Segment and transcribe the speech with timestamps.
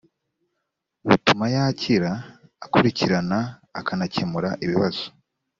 [1.07, 2.11] butuma yakira
[2.65, 3.39] akurikirana
[3.79, 5.05] akanakemura ibibazo